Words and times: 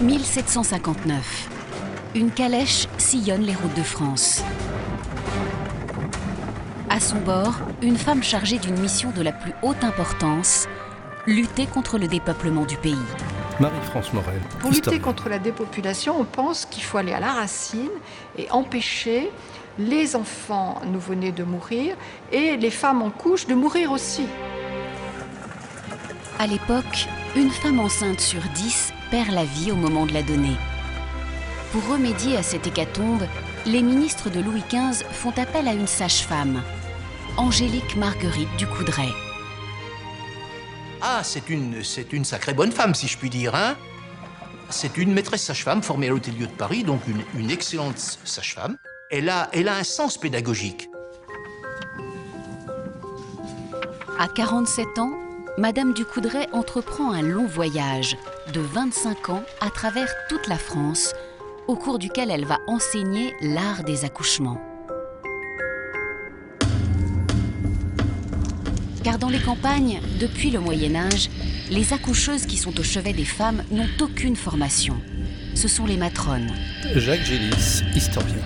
1759. 0.00 1.48
Une 2.16 2.30
calèche 2.30 2.88
sillonne 2.98 3.42
les 3.42 3.54
routes 3.54 3.76
de 3.76 3.82
France. 3.82 4.42
À 6.90 6.98
son 6.98 7.18
bord, 7.20 7.54
une 7.80 7.96
femme 7.96 8.22
chargée 8.22 8.58
d'une 8.58 8.78
mission 8.78 9.12
de 9.12 9.22
la 9.22 9.30
plus 9.30 9.52
haute 9.62 9.84
importance, 9.84 10.66
lutter 11.26 11.66
contre 11.66 11.98
le 11.98 12.08
dépeuplement 12.08 12.64
du 12.64 12.76
pays. 12.76 12.98
Marie-France 13.60 14.12
Morel. 14.12 14.40
Pour 14.58 14.72
lutter 14.72 14.98
contre 14.98 15.28
la 15.28 15.38
dépopulation, 15.38 16.18
on 16.18 16.24
pense 16.24 16.66
qu'il 16.66 16.82
faut 16.82 16.98
aller 16.98 17.12
à 17.12 17.20
la 17.20 17.32
racine 17.32 17.90
et 18.36 18.50
empêcher 18.50 19.30
les 19.78 20.16
enfants 20.16 20.82
nouveau-nés 20.86 21.32
de 21.32 21.44
mourir 21.44 21.96
et 22.32 22.56
les 22.56 22.70
femmes 22.70 23.00
en 23.00 23.10
couche 23.10 23.46
de 23.46 23.54
mourir 23.54 23.92
aussi. 23.92 24.26
À 26.40 26.48
l'époque, 26.48 27.08
une 27.36 27.50
femme 27.50 27.78
enceinte 27.78 28.20
sur 28.20 28.40
dix 28.54 28.92
perd 29.14 29.30
la 29.30 29.44
vie 29.44 29.70
au 29.70 29.76
moment 29.76 30.06
de 30.06 30.12
la 30.12 30.24
donner. 30.24 30.56
Pour 31.70 31.86
remédier 31.86 32.36
à 32.36 32.42
cette 32.42 32.66
hécatombe, 32.66 33.22
les 33.64 33.80
ministres 33.80 34.28
de 34.28 34.40
Louis 34.40 34.64
XV 34.68 35.04
font 35.08 35.30
appel 35.38 35.68
à 35.68 35.72
une 35.72 35.86
sage-femme, 35.86 36.64
Angélique 37.36 37.94
Marguerite 37.94 38.48
du 38.58 38.66
Coudray. 38.66 39.12
Ah, 41.00 41.20
c'est 41.22 41.48
une, 41.48 41.84
c'est 41.84 42.12
une 42.12 42.24
sacrée 42.24 42.54
bonne 42.54 42.72
femme, 42.72 42.92
si 42.92 43.06
je 43.06 43.16
puis 43.16 43.30
dire, 43.30 43.54
hein 43.54 43.76
C'est 44.68 44.96
une 44.96 45.14
maîtresse 45.14 45.44
sage-femme 45.44 45.84
formée 45.84 46.08
à 46.08 46.10
l'Hôtel-Dieu 46.10 46.48
de 46.48 46.52
Paris, 46.52 46.82
donc 46.82 47.02
une, 47.06 47.22
une 47.40 47.52
excellente 47.52 47.98
sage-femme. 47.98 48.76
Elle 49.12 49.28
a, 49.28 49.48
elle 49.52 49.68
a 49.68 49.76
un 49.76 49.84
sens 49.84 50.18
pédagogique. 50.18 50.88
À 54.18 54.26
47 54.26 54.98
ans, 54.98 55.12
Madame 55.56 55.94
du 55.94 56.04
Coudray 56.04 56.48
entreprend 56.52 57.12
un 57.12 57.22
long 57.22 57.46
voyage 57.46 58.16
de 58.52 58.58
25 58.58 59.28
ans 59.30 59.44
à 59.60 59.70
travers 59.70 60.12
toute 60.28 60.48
la 60.48 60.58
France, 60.58 61.12
au 61.68 61.76
cours 61.76 62.00
duquel 62.00 62.28
elle 62.32 62.44
va 62.44 62.58
enseigner 62.66 63.32
l'art 63.40 63.84
des 63.84 64.04
accouchements. 64.04 64.60
Car 69.04 69.18
dans 69.18 69.28
les 69.28 69.38
campagnes, 69.38 70.00
depuis 70.18 70.50
le 70.50 70.58
Moyen 70.58 70.96
Âge, 70.96 71.30
les 71.70 71.92
accoucheuses 71.92 72.46
qui 72.46 72.56
sont 72.56 72.76
au 72.80 72.82
chevet 72.82 73.12
des 73.12 73.24
femmes 73.24 73.62
n'ont 73.70 73.86
aucune 74.00 74.34
formation. 74.34 75.00
Ce 75.54 75.68
sont 75.68 75.86
les 75.86 75.96
matrones. 75.96 76.50
Jacques 76.96 77.24
Gélis, 77.24 77.84
historien. 77.94 78.42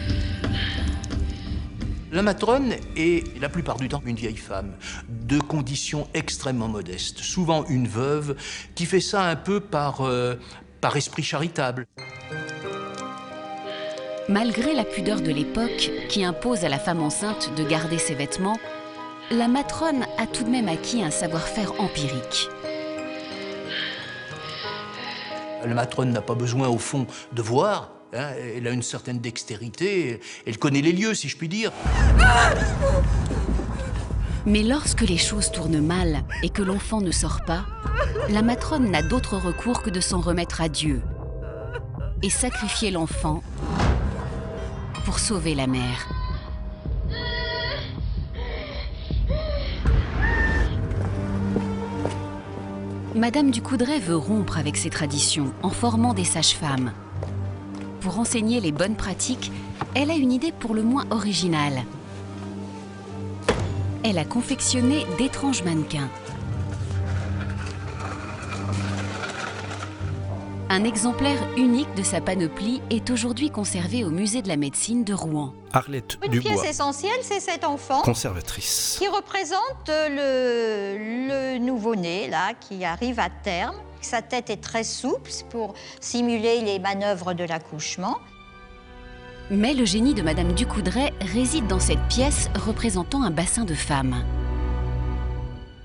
La 2.11 2.23
matrone 2.23 2.73
est 2.97 3.39
la 3.39 3.51
plupart 3.51 3.77
du 3.77 3.89
temps 3.89 4.03
une 4.07 4.17
vieille 4.17 4.39
femme, 4.39 4.73
de 5.09 5.39
conditions 5.39 6.09
extrêmement 6.15 6.69
modestes, 6.69 7.19
souvent 7.19 7.67
une 7.67 7.87
veuve, 7.87 8.35
qui 8.75 8.87
fait 8.87 9.01
ça 9.01 9.25
un 9.25 9.37
peu 9.37 9.61
par, 9.61 10.01
euh, 10.01 10.37
par 10.81 10.97
esprit 10.97 11.23
charitable. 11.23 11.87
Malgré 14.31 14.73
la 14.73 14.85
pudeur 14.85 15.21
de 15.21 15.31
l'époque 15.31 15.91
qui 16.09 16.25
impose 16.25 16.65
à 16.65 16.71
la 16.71 16.79
femme 16.79 17.03
enceinte 17.03 17.53
de 17.57 17.65
garder 17.65 17.99
ses 17.99 18.15
vêtements, 18.15 18.59
la 19.31 19.49
matrone 19.49 20.07
a 20.17 20.27
tout 20.27 20.45
de 20.45 20.51
même 20.51 20.69
acquis 20.69 21.03
un 21.03 21.11
savoir-faire 21.11 21.79
empirique. 21.79 22.49
La 25.63 25.75
matrone 25.75 26.11
n'a 26.11 26.23
pas 26.23 26.35
besoin, 26.35 26.69
au 26.69 26.79
fond, 26.79 27.07
de 27.33 27.43
voir. 27.43 27.98
Hein, 28.15 28.31
elle 28.57 28.67
a 28.67 28.71
une 28.71 28.83
certaine 28.83 29.19
dextérité, 29.19 30.21
elle 30.47 30.59
connaît 30.59 30.81
les 30.81 30.93
lieux, 30.93 31.15
si 31.15 31.29
je 31.29 31.37
puis 31.37 31.49
dire. 31.49 31.73
Mais 34.47 34.63
lorsque 34.63 35.03
les 35.03 35.19
choses 35.19 35.51
tournent 35.51 35.85
mal 35.85 36.25
et 36.43 36.49
que 36.49 36.63
l'enfant 36.63 37.01
ne 37.01 37.11
sort 37.11 37.41
pas, 37.47 37.67
la 38.31 38.43
matrone 38.43 38.91
n'a 38.91 39.03
d'autre 39.03 39.37
recours 39.37 39.83
que 39.83 39.91
de 39.91 40.01
s'en 40.01 40.21
remettre 40.21 40.61
à 40.61 40.69
Dieu 40.69 41.03
et 42.23 42.31
sacrifier 42.31 42.91
l'enfant 42.91 43.43
pour 45.05 45.19
sauver 45.19 45.55
la 45.55 45.67
mère. 45.67 46.09
Madame 53.15 53.51
du 53.51 53.61
Coudray 53.61 53.99
veut 53.99 54.17
rompre 54.17 54.59
avec 54.59 54.77
ces 54.77 54.91
traditions 54.91 55.53
en 55.63 55.71
formant 55.71 56.15
des 56.15 56.25
sages-femmes. 56.25 56.93
Pour 58.01 58.19
enseigner 58.19 58.61
les 58.61 58.73
bonnes 58.73 58.95
pratiques, 58.97 59.51
elle 59.95 60.11
a 60.11 60.15
une 60.15 60.33
idée 60.33 60.53
pour 60.53 60.75
le 60.75 60.83
moins 60.83 61.05
originale. 61.11 61.85
Elle 64.05 64.19
a 64.19 64.25
confectionné 64.25 65.05
d'étranges 65.19 65.63
mannequins. 65.65 66.09
Un 70.71 70.85
exemplaire 70.85 71.39
unique 71.57 71.93
de 71.97 72.03
sa 72.03 72.21
panoplie 72.21 72.83
est 72.91 73.09
aujourd'hui 73.11 73.51
conservé 73.51 74.05
au 74.05 74.11
musée 74.11 74.43
de 74.43 74.49
la 74.49 74.57
médecine 74.57 75.03
de 75.03 75.15
Rouen. 75.15 75.55
Arlette 75.73 76.19
Une 76.25 76.31
Dubois, 76.31 76.53
pièce 76.53 76.71
essentielle, 76.71 77.19
c'est 77.23 77.41
cet 77.41 77.65
enfant 77.65 78.03
conservatrice. 78.03 78.97
qui 78.99 79.09
représente 79.09 79.89
le, 79.89 81.57
le 81.57 81.59
nouveau-né, 81.59 82.29
là, 82.29 82.53
qui 82.61 82.85
arrive 82.85 83.19
à 83.19 83.31
terme. 83.31 83.77
Sa 84.01 84.23
tête 84.23 84.51
est 84.51 84.63
très 84.63 84.85
souple 84.85 85.31
pour 85.51 85.75
simuler 86.01 86.61
les 86.61 86.79
manœuvres 86.79 87.35
de 87.35 87.45
l'accouchement. 87.45 88.19
Mais 89.51 89.75
le 89.75 89.85
génie 89.85 90.15
de 90.15 90.23
Madame 90.23 90.53
Ducoudray 90.53 91.13
réside 91.21 91.67
dans 91.67 91.81
cette 91.81 92.07
pièce 92.09 92.51
représentant 92.55 93.23
un 93.23 93.31
bassin 93.31 93.65
de 93.65 93.75
femmes. 93.75 94.23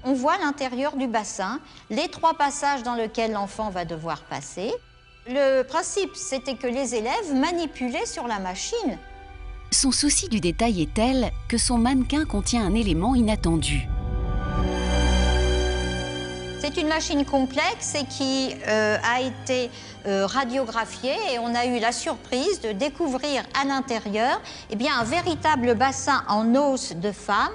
On 0.04 0.14
voit 0.14 0.38
l'intérieur 0.38 0.98
du 0.98 1.08
bassin, 1.08 1.62
les 1.90 2.10
trois 2.10 2.34
passages 2.34 2.84
dans 2.84 2.96
lesquels 2.96 3.32
l'enfant 3.32 3.70
va 3.70 3.86
devoir 3.86 4.22
passer. 4.24 4.72
Le 5.28 5.64
principe, 5.64 6.14
c'était 6.16 6.56
que 6.56 6.68
les 6.68 6.96
élèves 6.96 7.34
manipulaient 7.34 8.06
sur 8.06 8.28
la 8.28 8.40
machine. 8.40 8.98
Son 9.72 9.92
souci 9.92 10.28
du 10.28 10.42
détail 10.42 10.82
est 10.82 10.94
tel 10.94 11.32
que 11.48 11.58
son 11.58 11.78
mannequin 11.78 12.26
contient 12.26 12.66
un 12.66 12.76
élément 12.76 13.16
inattendu. 13.16 13.88
C'est 16.66 16.78
une 16.78 16.88
machine 16.88 17.26
complexe 17.26 17.94
et 17.94 18.06
qui 18.06 18.56
euh, 18.70 18.96
a 19.04 19.20
été 19.20 19.70
euh, 20.08 20.26
radiographiée 20.26 21.18
et 21.34 21.38
on 21.38 21.54
a 21.54 21.66
eu 21.66 21.78
la 21.78 21.92
surprise 21.92 22.62
de 22.62 22.72
découvrir 22.72 23.44
à 23.62 23.66
l'intérieur 23.66 24.40
eh 24.72 24.78
un 24.88 25.04
véritable 25.04 25.76
bassin 25.76 26.24
en 26.30 26.56
os 26.56 26.96
de 26.96 27.12
femme. 27.12 27.52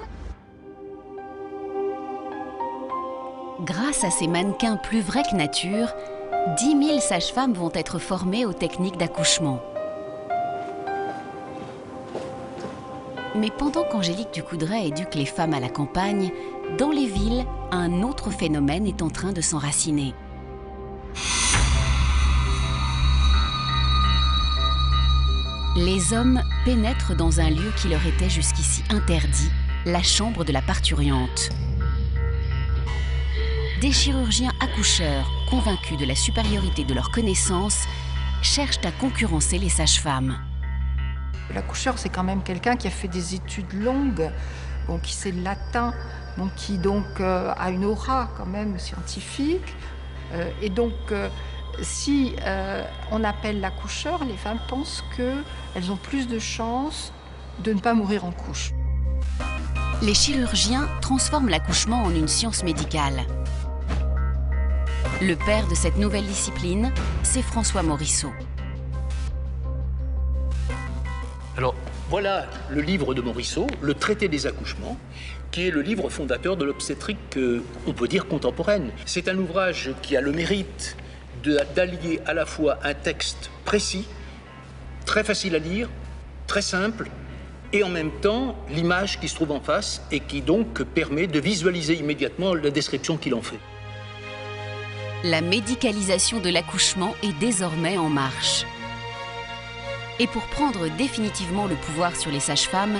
Grâce 3.61 4.03
à 4.03 4.11
ces 4.11 4.27
mannequins 4.27 4.77
plus 4.77 5.01
vrais 5.01 5.23
que 5.23 5.35
nature, 5.35 5.91
10 6.59 6.85
000 6.87 6.99
sages-femmes 6.99 7.53
vont 7.53 7.71
être 7.73 7.97
formées 7.97 8.45
aux 8.45 8.53
techniques 8.53 8.97
d'accouchement. 8.97 9.59
Mais 13.35 13.51
pendant 13.51 13.83
qu'Angélique 13.83 14.33
Ducoudray 14.33 14.87
éduque 14.87 15.15
les 15.15 15.25
femmes 15.25 15.53
à 15.53 15.59
la 15.59 15.69
campagne, 15.69 16.31
dans 16.77 16.89
les 16.89 17.07
villes, 17.07 17.45
un 17.71 18.01
autre 18.01 18.31
phénomène 18.31 18.87
est 18.87 19.01
en 19.01 19.09
train 19.09 19.31
de 19.31 19.41
s'enraciner. 19.41 20.13
Les 25.75 26.13
hommes 26.13 26.41
pénètrent 26.65 27.15
dans 27.15 27.39
un 27.39 27.49
lieu 27.49 27.71
qui 27.77 27.87
leur 27.87 28.05
était 28.05 28.29
jusqu'ici 28.29 28.83
interdit, 28.89 29.51
la 29.85 30.01
chambre 30.01 30.43
de 30.43 30.51
la 30.51 30.61
parturiente. 30.61 31.51
Des 33.79 33.91
chirurgiens 33.91 34.51
accoucheurs, 34.59 35.29
convaincus 35.49 35.97
de 35.97 36.05
la 36.05 36.15
supériorité 36.15 36.83
de 36.83 36.93
leurs 36.93 37.11
connaissances, 37.11 37.85
cherchent 38.41 38.83
à 38.83 38.91
concurrencer 38.91 39.57
les 39.57 39.69
sages-femmes. 39.69 40.37
L'accoucheur, 41.53 41.97
c'est 41.97 42.09
quand 42.09 42.23
même 42.23 42.43
quelqu'un 42.43 42.75
qui 42.75 42.87
a 42.87 42.91
fait 42.91 43.07
des 43.07 43.35
études 43.35 43.73
longues, 43.73 44.29
qui 45.03 45.13
sait 45.13 45.31
le 45.31 45.43
latin, 45.43 45.93
qui 46.55 46.77
donc 46.77 47.05
euh, 47.19 47.53
a 47.57 47.69
une 47.69 47.85
aura 47.85 48.29
quand 48.37 48.45
même 48.45 48.79
scientifique. 48.79 49.75
Euh, 50.33 50.49
et 50.61 50.69
donc, 50.69 50.93
euh, 51.11 51.29
si 51.81 52.35
on 53.11 53.23
appelle 53.23 53.61
l'accoucheur, 53.61 54.23
les 54.25 54.35
femmes 54.35 54.59
pensent 54.67 55.03
qu'elles 55.15 55.91
ont 55.91 55.95
plus 55.97 56.27
de 56.27 56.37
chances 56.37 57.13
de 57.63 57.73
ne 57.73 57.79
pas 57.79 57.93
mourir 57.93 58.25
en 58.25 58.31
couche. 58.31 58.71
Les 60.01 60.13
chirurgiens 60.13 60.87
transforment 61.01 61.49
l'accouchement 61.49 62.03
en 62.03 62.09
une 62.09 62.27
science 62.27 62.63
médicale. 62.63 63.21
Le 65.21 65.35
père 65.35 65.67
de 65.67 65.75
cette 65.75 65.97
nouvelle 65.97 66.25
discipline, 66.25 66.91
c'est 67.23 67.41
François 67.41 67.83
Morisseau. 67.83 68.31
Alors, 71.59 71.75
voilà 72.09 72.47
le 72.69 72.79
livre 72.79 73.13
de 73.13 73.19
Morisseau, 73.19 73.67
Le 73.81 73.93
traité 73.93 74.29
des 74.29 74.47
accouchements, 74.47 74.97
qui 75.51 75.67
est 75.67 75.71
le 75.71 75.81
livre 75.81 76.09
fondateur 76.09 76.55
de 76.55 76.63
l'obstétrique, 76.63 77.35
euh, 77.35 77.61
on 77.85 77.91
peut 77.91 78.07
dire, 78.07 78.29
contemporaine. 78.29 78.91
C'est 79.05 79.27
un 79.27 79.37
ouvrage 79.37 79.91
qui 80.01 80.15
a 80.15 80.21
le 80.21 80.31
mérite 80.31 80.95
d'allier 81.75 82.21
à 82.25 82.33
la 82.33 82.45
fois 82.45 82.79
un 82.81 82.93
texte 82.93 83.51
précis, 83.65 84.07
très 85.05 85.25
facile 85.25 85.53
à 85.53 85.59
lire, 85.59 85.89
très 86.47 86.61
simple, 86.61 87.09
et 87.73 87.83
en 87.83 87.89
même 87.89 88.11
temps 88.21 88.55
l'image 88.69 89.19
qui 89.19 89.27
se 89.27 89.35
trouve 89.35 89.51
en 89.51 89.59
face 89.59 90.01
et 90.13 90.21
qui 90.21 90.39
donc 90.39 90.81
permet 90.83 91.27
de 91.27 91.41
visualiser 91.41 91.95
immédiatement 91.95 92.53
la 92.53 92.69
description 92.69 93.17
qu'il 93.17 93.35
en 93.35 93.41
fait. 93.41 93.59
La 95.25 95.41
médicalisation 95.41 96.39
de 96.39 96.51
l'accouchement 96.51 97.15
est 97.21 97.37
désormais 97.37 97.97
en 97.97 98.07
marche. 98.07 98.65
Et 100.21 100.27
pour 100.27 100.43
prendre 100.47 100.89
définitivement 100.97 101.65
le 101.65 101.75
pouvoir 101.75 102.15
sur 102.17 102.29
les 102.29 102.41
sages-femmes, 102.41 102.99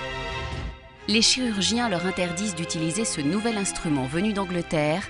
les 1.10 1.21
chirurgiens 1.21 1.89
leur 1.89 2.06
interdisent 2.06 2.56
d'utiliser 2.56 3.04
ce 3.04 3.19
nouvel 3.19 3.57
instrument 3.57 4.06
venu 4.06 4.31
d'Angleterre, 4.31 5.06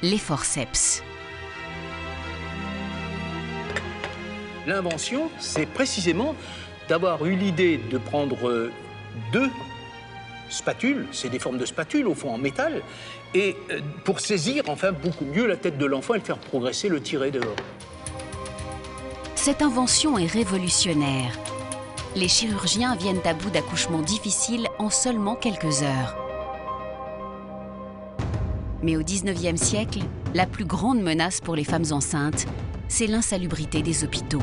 les 0.00 0.16
forceps. 0.16 1.02
L'invention, 4.66 5.30
c'est 5.38 5.66
précisément 5.66 6.34
d'avoir 6.88 7.26
eu 7.26 7.34
l'idée 7.34 7.78
de 7.90 7.98
prendre 7.98 8.70
deux 9.30 9.50
spatules, 10.48 11.06
c'est 11.12 11.28
des 11.28 11.38
formes 11.38 11.58
de 11.58 11.66
spatules 11.66 12.06
au 12.06 12.14
fond 12.14 12.30
en 12.30 12.38
métal, 12.38 12.80
et 13.34 13.56
euh, 13.70 13.80
pour 14.04 14.20
saisir 14.20 14.64
enfin 14.68 14.92
beaucoup 14.92 15.24
mieux 15.24 15.46
la 15.46 15.56
tête 15.56 15.76
de 15.76 15.84
l'enfant 15.84 16.14
et 16.14 16.18
le 16.18 16.24
faire 16.24 16.38
progresser, 16.38 16.88
le 16.88 17.00
tirer 17.00 17.30
dehors. 17.30 17.56
Cette 19.44 19.60
invention 19.60 20.16
est 20.16 20.24
révolutionnaire. 20.24 21.38
Les 22.16 22.28
chirurgiens 22.28 22.96
viennent 22.96 23.20
à 23.26 23.34
bout 23.34 23.50
d'accouchements 23.50 24.00
difficiles 24.00 24.68
en 24.78 24.88
seulement 24.88 25.34
quelques 25.34 25.82
heures. 25.82 26.16
Mais 28.82 28.96
au 28.96 29.02
XIXe 29.02 29.60
siècle, 29.60 29.98
la 30.32 30.46
plus 30.46 30.64
grande 30.64 31.02
menace 31.02 31.42
pour 31.42 31.56
les 31.56 31.64
femmes 31.64 31.84
enceintes, 31.90 32.46
c'est 32.88 33.06
l'insalubrité 33.06 33.82
des 33.82 34.02
hôpitaux. 34.02 34.40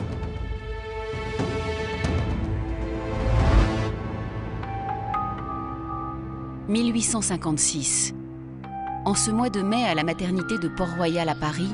«1856. 6.68 8.14
En 9.06 9.16
ce 9.16 9.32
mois 9.32 9.50
de 9.50 9.64
mai, 9.64 9.84
à 9.84 9.96
la 9.96 10.04
maternité 10.04 10.60
de 10.60 10.68
Port-Royal 10.68 11.28
à 11.28 11.34
Paris, 11.34 11.74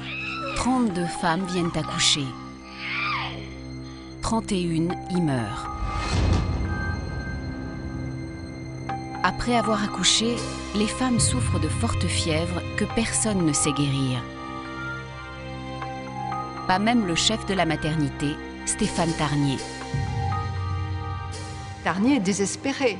32 0.56 1.04
femmes 1.04 1.44
viennent 1.46 1.76
accoucher. 1.76 2.24
31 4.30 4.90
y 5.10 5.22
meurent. 5.22 5.72
Après 9.24 9.56
avoir 9.56 9.82
accouché, 9.82 10.36
les 10.76 10.86
femmes 10.86 11.22
souffrent 11.22 11.62
de 11.62 11.70
fortes 11.70 12.08
fièvres 12.08 12.62
que 12.76 12.84
personne 12.94 13.46
ne 13.46 13.54
sait 13.54 13.72
guérir. 13.72 14.22
Pas 16.68 16.78
même 16.78 17.08
le 17.08 17.16
chef 17.16 17.46
de 17.46 17.54
la 17.54 17.64
maternité, 17.64 18.36
Stéphane 18.66 19.14
Tarnier. 19.14 19.60
Tarnier 21.86 22.18
est 22.18 22.20
désespéré 22.20 22.98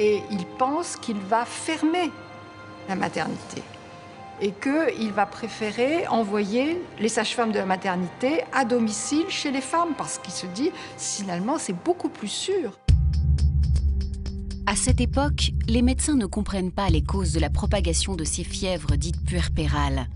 et 0.00 0.22
il 0.28 0.44
pense 0.58 0.96
qu'il 0.96 1.18
va 1.18 1.44
fermer 1.44 2.10
la 2.88 2.96
maternité 2.96 3.62
et 4.40 4.52
qu'il 4.52 5.12
va 5.12 5.26
préférer 5.26 6.06
envoyer 6.08 6.80
les 6.98 7.08
sages-femmes 7.08 7.52
de 7.52 7.58
la 7.58 7.66
maternité 7.66 8.42
à 8.52 8.64
domicile 8.64 9.26
chez 9.28 9.50
les 9.50 9.60
femmes 9.60 9.94
parce 9.96 10.18
qu'il 10.18 10.32
se 10.32 10.46
dit 10.46 10.70
finalement 10.96 11.58
c'est 11.58 11.76
beaucoup 11.84 12.08
plus 12.08 12.28
sûr. 12.28 12.78
À 14.66 14.76
cette 14.76 15.00
époque, 15.00 15.52
les 15.66 15.80
médecins 15.80 16.14
ne 16.14 16.26
comprennent 16.26 16.72
pas 16.72 16.90
les 16.90 17.02
causes 17.02 17.32
de 17.32 17.40
la 17.40 17.48
propagation 17.48 18.16
de 18.16 18.24
ces 18.24 18.44
fièvres 18.44 18.96
dites 18.96 19.24
puerpérales. 19.24 20.08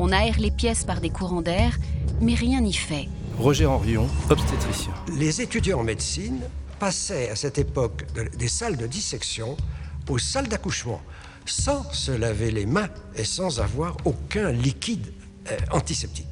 On 0.00 0.10
aère 0.10 0.38
les 0.38 0.50
pièces 0.50 0.84
par 0.84 1.00
des 1.00 1.10
courants 1.10 1.42
d'air, 1.42 1.78
mais 2.20 2.34
rien 2.34 2.60
n'y 2.60 2.72
fait. 2.72 3.08
Roger 3.38 3.66
Henrion, 3.66 4.08
obstétricien. 4.30 4.92
Les 5.16 5.40
étudiants 5.40 5.80
en 5.80 5.84
médecine 5.84 6.40
passaient 6.80 7.30
à 7.30 7.36
cette 7.36 7.58
époque 7.58 8.06
des 8.36 8.48
salles 8.48 8.76
de 8.76 8.88
dissection 8.88 9.56
aux 10.08 10.18
salles 10.18 10.48
d'accouchement 10.48 11.00
sans 11.50 11.90
se 11.92 12.12
laver 12.12 12.50
les 12.50 12.66
mains 12.66 12.88
et 13.16 13.24
sans 13.24 13.60
avoir 13.60 13.96
aucun 14.04 14.50
liquide 14.50 15.12
euh, 15.50 15.56
antiseptique. 15.72 16.26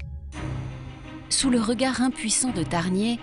Sous 1.29 1.51
le 1.51 1.61
regard 1.61 2.03
impuissant 2.03 2.51
de 2.51 2.63
Tarnier, 2.63 3.19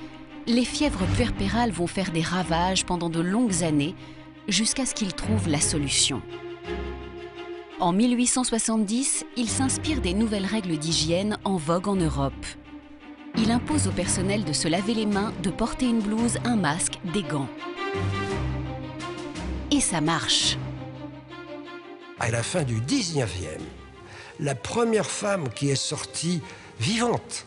les 0.48 0.66
fièvres 0.66 1.06
puerpérales 1.16 1.72
vont 1.72 1.88
faire 1.88 2.12
des 2.12 2.22
ravages 2.22 2.86
pendant 2.86 3.10
de 3.10 3.22
longues 3.22 3.64
années 3.64 3.96
jusqu'à 4.48 4.86
ce 4.86 4.94
qu'il 4.94 5.14
trouve 5.14 5.48
la 5.48 5.62
solution. 5.62 6.22
En 7.80 7.94
1870, 7.94 9.26
il 9.38 9.50
s'inspire 9.50 10.02
des 10.02 10.14
nouvelles 10.14 10.46
règles 10.46 10.78
d'hygiène 10.78 11.38
en 11.44 11.58
vogue 11.58 11.88
en 11.88 11.96
Europe. 11.96 12.46
Il 13.38 13.52
impose 13.52 13.88
au 13.88 13.92
personnel 13.92 14.44
de 14.44 14.54
se 14.54 14.68
laver 14.68 14.94
les 14.94 15.06
mains, 15.06 15.34
de 15.42 15.50
porter 15.50 15.88
une 15.88 16.00
blouse, 16.00 16.38
un 16.46 16.56
masque, 16.56 17.00
des 17.14 17.24
gants. 17.24 17.50
Et 19.72 19.80
ça 19.80 20.02
marche. 20.02 20.58
À 22.20 22.30
la 22.30 22.44
fin 22.44 22.64
du 22.64 22.80
19e, 22.80 23.26
la 24.40 24.56
première 24.56 25.10
femme 25.10 25.50
qui 25.50 25.70
est 25.70 25.76
sortie 25.76 26.42
vivante 26.80 27.46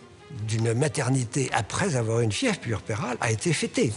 d'une 0.48 0.74
maternité 0.74 1.48
après 1.52 1.96
avoir 1.96 2.20
une 2.20 2.32
fièvre 2.32 2.58
puerpérale 2.58 3.16
a 3.20 3.30
été 3.30 3.52
fêtée. 3.52 3.92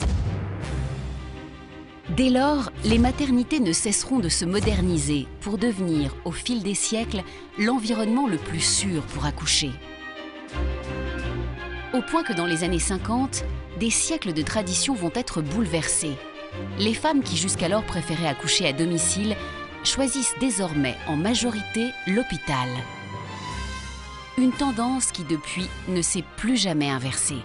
Dès 2.15 2.29
lors, 2.29 2.71
les 2.85 2.97
maternités 2.97 3.59
ne 3.59 3.73
cesseront 3.73 4.19
de 4.19 4.29
se 4.29 4.45
moderniser 4.45 5.27
pour 5.41 5.57
devenir, 5.57 6.15
au 6.25 6.31
fil 6.31 6.63
des 6.63 6.75
siècles, 6.75 7.23
l'environnement 7.57 8.27
le 8.27 8.37
plus 8.37 8.61
sûr 8.61 9.01
pour 9.03 9.25
accoucher. 9.25 9.71
Au 11.93 12.01
point 12.01 12.23
que 12.23 12.33
dans 12.33 12.45
les 12.45 12.63
années 12.63 12.79
50, 12.79 13.43
des 13.79 13.89
siècles 13.89 14.33
de 14.33 14.41
tradition 14.43 14.93
vont 14.93 15.11
être 15.15 15.41
bouleversés. 15.41 16.15
Les 16.77 16.93
femmes 16.93 17.23
qui 17.23 17.37
jusqu'alors 17.37 17.83
préféraient 17.83 18.27
accoucher 18.27 18.67
à 18.67 18.73
domicile 18.73 19.35
choisissent 19.89 20.35
désormais 20.39 20.95
en 21.07 21.15
majorité 21.15 21.91
l'hôpital. 22.05 22.69
Une 24.37 24.51
tendance 24.51 25.11
qui 25.11 25.23
depuis 25.23 25.67
ne 25.87 26.01
s'est 26.01 26.23
plus 26.37 26.57
jamais 26.57 26.89
inversée. 26.89 27.41